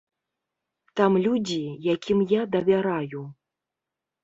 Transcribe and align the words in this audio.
Там 0.99 1.11
людзі, 1.25 1.59
якім 1.93 2.25
я 2.33 2.41
давяраю. 2.57 3.21